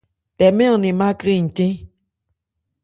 [0.37, 1.73] Tɛmɛ̂ an nɛ̂n má krɛn ncɛ́n.